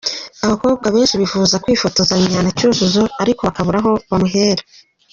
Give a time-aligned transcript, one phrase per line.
[0.45, 4.63] Abakobwa benshi bifuzaga kwifotozanya na Cyuzuzo ariko bakabura aho bamuhera.